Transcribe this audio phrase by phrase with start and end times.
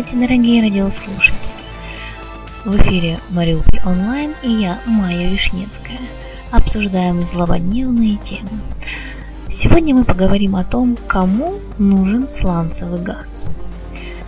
[0.00, 1.36] Здравствуйте, дорогие радиослушатели!
[2.64, 5.98] В эфире Мариуполь онлайн и я, Майя Вишнецкая.
[6.50, 8.48] Обсуждаем злободневные темы.
[9.50, 13.44] Сегодня мы поговорим о том, кому нужен сланцевый газ.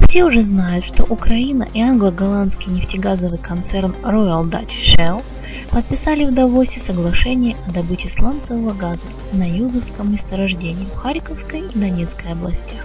[0.07, 5.23] Все уже знают, что Украина и англо-голландский нефтегазовый концерн Royal Dutch Shell
[5.71, 12.32] подписали в Давосе соглашение о добыче сланцевого газа на Юзовском месторождении в Харьковской и Донецкой
[12.32, 12.85] областях.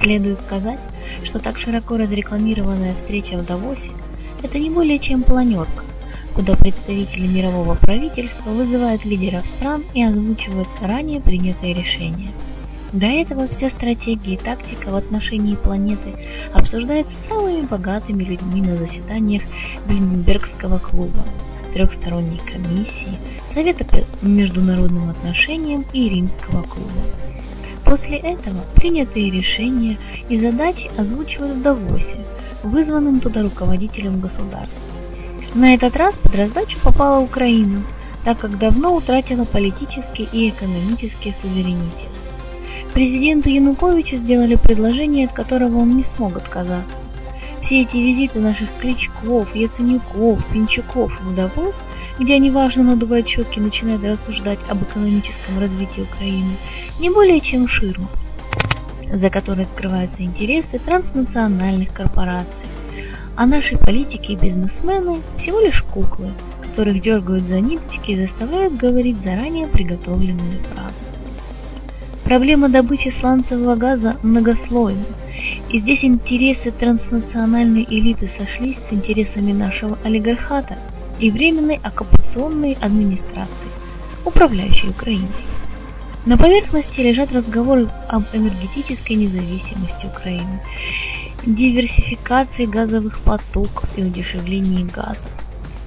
[0.00, 0.78] Следует сказать,
[1.24, 3.92] что так широко разрекламированная встреча в Давосе–
[4.42, 5.84] это не более чем планерка,
[6.34, 12.32] куда представители мирового правительства вызывают лидеров стран и озвучивают ранее принятые решения.
[12.92, 16.12] До этого вся стратегия и тактика в отношении планеты
[16.52, 19.42] обсуждается самыми богатыми людьми на заседаниях
[19.88, 21.24] Бильденбергского клуба,
[21.72, 27.00] трехсторонней комиссии, Совета по международным отношениям и Римского клуба.
[27.92, 29.98] После этого принятые решения
[30.30, 32.16] и задачи озвучивают в Давосе,
[32.62, 34.80] вызванным туда руководителем государства.
[35.54, 37.82] На этот раз под раздачу попала Украина,
[38.24, 42.08] так как давно утратила политический и экономический суверенитет.
[42.94, 47.02] Президенту Януковичу сделали предложение, от которого он не смог отказаться.
[47.60, 51.84] Все эти визиты наших Кличков, Яценюков, Пинчуков в Давос,
[52.18, 56.56] где они важно надувают щеки и начинают рассуждать об экономическом развитии Украины,
[57.02, 58.06] не более чем ширма,
[59.12, 62.68] за которой скрываются интересы транснациональных корпораций.
[63.34, 69.20] А наши политики и бизнесмены всего лишь куклы, которых дергают за ниточки и заставляют говорить
[69.20, 71.02] заранее приготовленные фразы.
[72.22, 75.02] Проблема добычи сланцевого газа многослойна,
[75.70, 80.78] и здесь интересы транснациональной элиты сошлись с интересами нашего олигархата
[81.18, 83.68] и временной оккупационной администрации,
[84.24, 85.26] управляющей Украиной.
[86.24, 90.60] На поверхности лежат разговоры об энергетической независимости Украины,
[91.44, 95.26] диверсификации газовых потоков и удешевлении газа.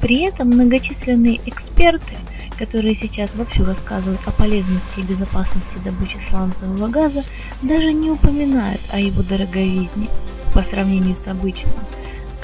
[0.02, 2.16] При этом многочисленные эксперты,
[2.60, 7.24] которые сейчас вовсю рассказывают о полезности и безопасности добычи сланцевого газа,
[7.62, 10.10] даже не упоминают о его дороговизне
[10.54, 11.74] по сравнению с обычным,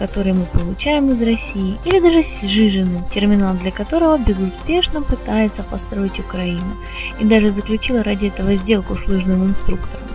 [0.02, 6.20] который мы получаем из России, или даже с Жижиным, терминал для которого безуспешно пытается построить
[6.20, 6.76] Украина,
[7.20, 10.08] и даже заключила ради этого сделку с лыжным инструктором.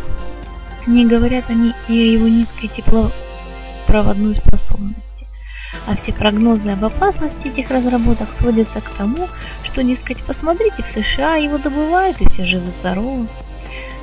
[0.89, 5.25] Не говорят они и о его низкой теплопроводной способности.
[5.87, 9.29] А все прогнозы об опасности этих разработок сводятся к тому,
[9.63, 13.29] что, дескать, посмотрите, в США его добывают и все живы-здоровы.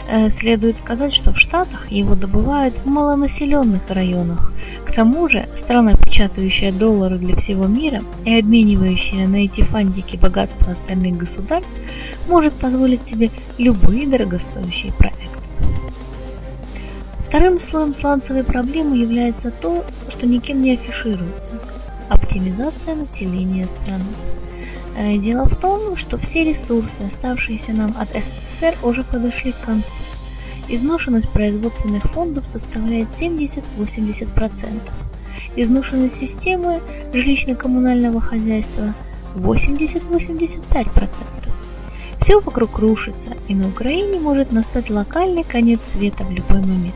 [0.07, 4.51] Э, следует сказать, что в Штатах его добывают в малонаселенных районах.
[4.85, 10.73] К тому же, страна, печатающая доллары для всего мира и обменивающая на эти фантики богатства
[10.73, 11.73] остальных государств,
[12.27, 15.19] может позволить себе любые дорогостоящие проекты.
[17.25, 21.51] Вторым слоем сланцевой проблемы является то, что никем не афишируется–
[22.09, 24.03] оптимизация населения страны.
[24.95, 30.03] Э, дело в том, что все ресурсы, оставшиеся нам от СССР, уже подошли к концу.
[30.69, 34.81] Изношенность производственных фондов составляет 70-80%.
[35.55, 36.79] Изношенность системы
[37.11, 38.93] жилищно-коммунального хозяйства
[39.35, 41.07] 80-85%.
[42.19, 46.95] Все вокруг рушится, и на Украине может настать локальный конец света в любой момент.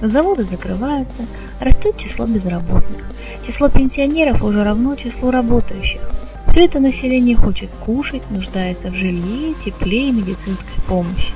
[0.00, 1.26] Заводы закрываются,
[1.58, 3.02] растет число безработных.
[3.44, 6.00] Число пенсионеров уже равно числу работающих.
[6.50, 11.32] Все это население хочет кушать, нуждается в жилье, тепле и медицинской помощи.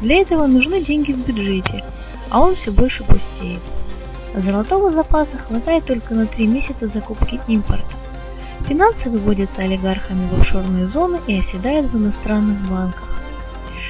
[0.00, 1.82] Для этого нужны деньги в бюджете,
[2.30, 3.60] а он все больше пустеет.
[4.32, 7.84] Золотого запаса хватает только на три месяца закупки импорта.
[8.68, 13.08] Финансы выводятся олигархами в офшорные зоны и оседают в иностранных банках.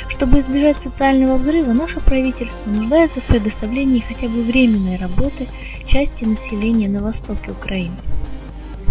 [0.09, 5.47] Чтобы избежать социального взрыва, наше правительство нуждается в предоставлении хотя бы временной работы
[5.87, 7.97] части населения на востоке Украины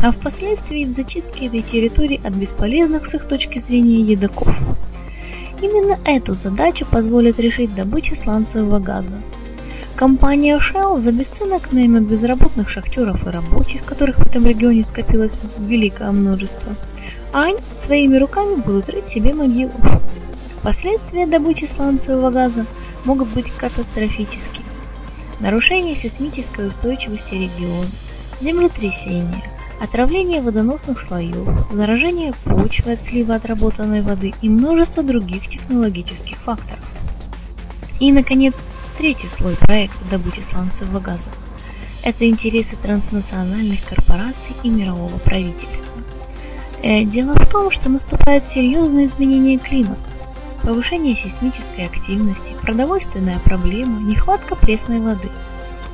[0.04, 4.54] а впоследствии в зачистке этой территории от бесполезных с их точки зрения едоков.
[5.62, 9.14] Именно эту задачу позволит решить добыча сланцевого газа.
[9.96, 16.12] Компания Shell за бесценок наймет безработных шахтеров и рабочих, которых в этом регионе скопилось великое
[16.12, 16.76] множество,
[17.32, 19.72] а они своими руками будут рыть себе могилу.
[20.64, 22.66] Последствия добычи сланцевого газа
[23.06, 24.66] могут быть катастрофическими.
[25.40, 27.88] Нарушение сейсмической устойчивости региона,
[28.42, 29.53] землетрясения,
[29.84, 36.86] отравление водоносных слоев, заражение почвы от слива отработанной воды и множество других технологических факторов.
[38.00, 38.64] И, наконец,
[38.98, 41.30] третий слой проекта добычи сланцевого газа–
[42.04, 45.86] это интересы транснациональных корпораций и мирового правительства.
[46.82, 50.02] Э, дело в том, что наступают серьезные изменения климата,
[50.64, 55.30] повышение сейсмической активности, продовольственная проблема, нехватка пресной воды–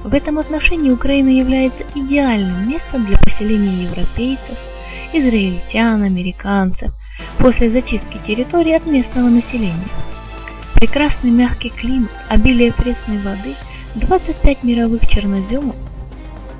[0.03, 4.57] В этом отношении Украина является идеальным местом для поселения европейцев,
[5.11, 6.91] израильтян, американцев,
[7.37, 9.89] после зачистки территории от местного населения.
[10.75, 13.53] Прекрасный мягкий климат, обилие пресной воды,
[13.95, 15.75] 25 мировых черноземов,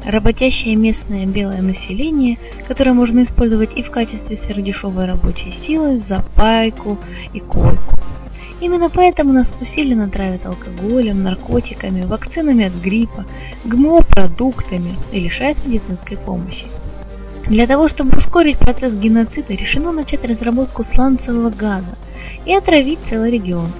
[0.06, 2.38] работящее местное белое население,
[2.68, 6.98] которое можно использовать и в качестве сверхдешевой рабочей силы, за пайку
[7.34, 7.96] и койку.
[8.62, 13.26] Именно поэтому нас усиленно травят алкоголем, наркотиками, вакцинами от гриппа,
[13.64, 16.66] ГМО-продуктами и лишают медицинской помощи.
[17.48, 21.96] Для того, чтобы ускорить процесс геноцида, решено начать разработку сланцевого газа
[22.46, 23.72] и отравить целый регион.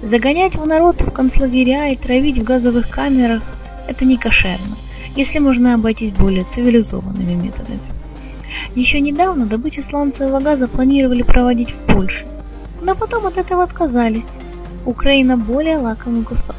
[0.00, 3.42] Загонять в народ в концлагеря и травить в газовых камерах–
[3.88, 4.76] это не кошерно,
[5.16, 7.80] если можно обойтись более цивилизованными методами.
[8.74, 12.24] Еще недавно добычу сланцевого газа планировали проводить в Польше,
[12.82, 14.36] но потом от этого отказались.
[14.84, 16.56] Украина более лакомый кусок.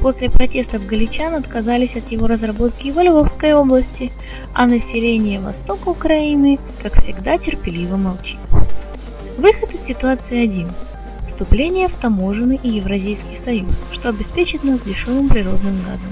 [0.00, 4.12] После протестов галичан отказались от его разработки во Львовской области,
[4.52, 8.38] а население востока Украины, как всегда, терпеливо молчит.
[9.36, 10.68] Выход из ситуации один–
[11.26, 16.10] вступление в таможенный и Евразийский союз, что обеспечит нас дешевым природным газом.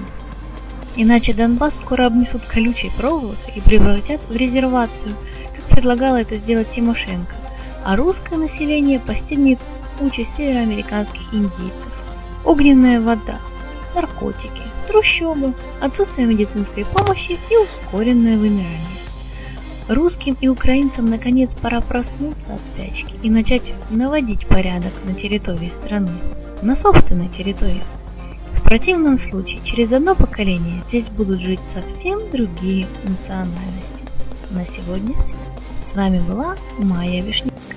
[0.97, 5.15] Иначе Донбасс скоро обнесут колючей проволокой и превратят в резервацию,
[5.57, 7.35] как предлагала это сделать Тимошенко,
[7.85, 9.61] а русское население постигнет
[10.01, 11.89] участь североамериканских индейцев.
[12.45, 13.39] Огненная вода,
[13.95, 18.95] наркотики, трущобы, отсутствие медицинской помощи и ускоренное вымирание.
[19.89, 26.11] Русским и украинцам наконец пора проснуться от спячки и начать наводить порядок на территории страны,
[26.63, 27.83] на собственной территории.
[28.57, 34.05] В противном случае через одно поколение здесь будут жить совсем другие национальности.
[34.51, 35.35] На сегодня все.
[35.81, 37.74] С вами была Майя Вишневская.